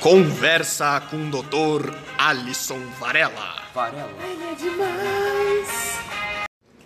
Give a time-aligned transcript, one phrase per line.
[0.00, 1.92] Conversa com o Dr.
[2.16, 3.56] Alisson Varela.
[3.74, 4.08] Varela.
[4.18, 5.98] Ai, é demais.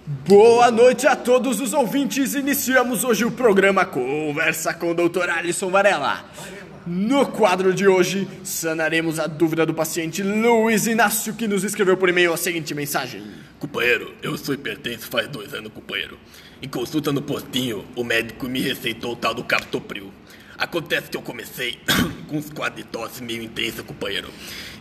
[0.05, 2.35] Boa noite a todos os ouvintes.
[2.35, 5.31] Iniciamos hoje o programa Conversa com o Dr.
[5.31, 6.25] Alisson Varela.
[6.87, 12.11] No quadro de hoje, sanaremos a dúvida do paciente Luiz Inácio, que nos escreveu por
[12.11, 13.23] e-mail a seguinte mensagem:
[13.59, 16.19] Companheiro, eu sou hipertenso faz dois anos, companheiro.
[16.61, 20.13] Em consulta no postinho, o médico me receitou o tal do captopril.
[20.59, 21.79] Acontece que eu comecei
[22.29, 24.29] com uns quadros de tosse meio intensa, companheiro.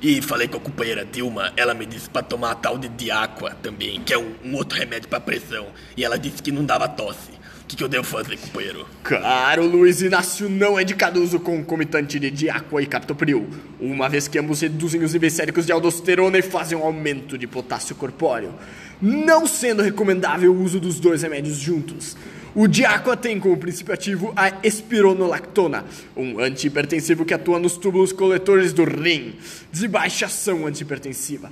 [0.02, 3.56] E falei com a companheira Dilma, ela me disse pra tomar a tal de Diaqua
[3.62, 5.68] também, que é um, um outro remédio pra pressão.
[5.96, 7.32] E ela disse que não dava tosse.
[7.64, 8.86] O que, que eu devo fazer, companheiro?
[9.04, 13.48] Caro Luiz Inácio, não é indicado o concomitante de Diaqua e Captopril,
[13.80, 17.48] uma vez que ambos reduzem os níveis séricos de aldosterona e fazem um aumento de
[17.48, 18.54] potássio corpóreo,
[19.02, 22.18] não sendo recomendável o uso dos dois remédios juntos.
[22.54, 25.86] O Diaqua tem como princípio ativo a espironolactona,
[26.16, 29.36] um antihipertensivo que atua nos túbulos coletores do rim,
[29.72, 31.50] de baixa ação antihipertensiva,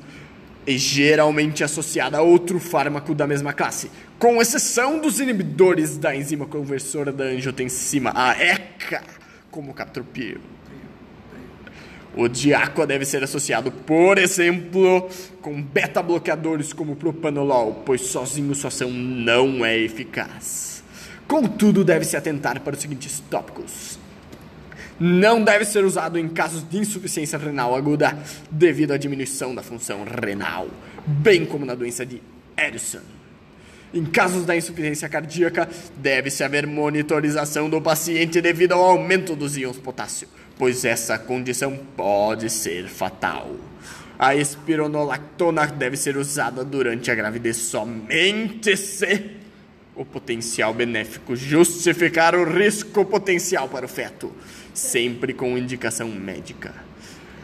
[0.66, 6.45] e geralmente associada a outro fármaco da mesma classe, com exceção dos inibidores da enzima
[6.45, 9.04] conversora da angiotensina, a ECA,
[9.50, 10.39] como o captopril.
[12.16, 15.09] O Diaqua deve ser associado, por exemplo,
[15.42, 20.84] com beta-bloqueadores como o propanolol, pois sozinho sua ação não é eficaz.
[21.26, 23.98] Contudo, deve-se atentar para os seguintes tópicos.
[25.00, 28.17] Não deve ser usado em casos de insuficiência renal aguda
[28.50, 30.67] devido à diminuição da função renal,
[31.06, 32.22] bem como na doença de
[32.58, 33.02] Edison.
[33.94, 35.67] Em casos da insuficiência cardíaca,
[35.98, 42.50] deve-se haver monitorização do paciente devido ao aumento dos íons potássio, pois essa condição pode
[42.50, 43.52] ser fatal.
[44.17, 49.42] A espironolactona deve ser usada durante a gravidez somente se
[49.94, 54.31] o potencial benéfico justificar o risco potencial para o feto,
[54.73, 56.73] sempre com indicação médica.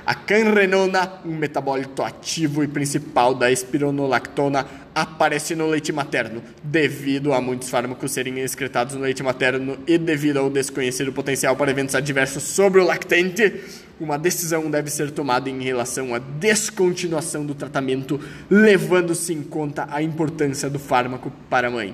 [0.08, 4.66] A canrenona, um metabólito ativo e principal da espironolactona,
[4.96, 10.38] aparece no leite materno, devido a muitos fármacos serem excretados no leite materno e devido
[10.38, 13.54] ao desconhecido potencial para eventos adversos sobre o lactente.
[14.00, 18.18] Uma decisão deve ser tomada em relação à descontinuação do tratamento,
[18.50, 21.94] levando-se em conta a importância do fármaco para a mãe.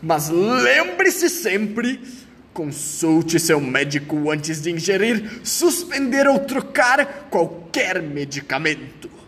[0.00, 2.00] Mas lembre-se sempre
[2.52, 9.18] Consulte seu médico antes de ingerir, suspender ou trocar qualquer medicamento.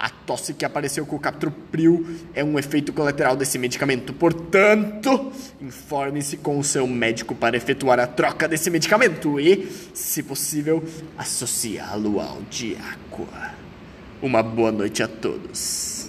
[0.00, 4.14] A tosse que apareceu com o Captopril é um efeito colateral desse medicamento.
[4.14, 5.30] Portanto,
[5.60, 10.82] informe-se com o seu médico para efetuar a troca desse medicamento e, se possível,
[11.18, 13.54] associá-lo ao Diaqua.
[14.22, 16.08] Uma boa noite a todos.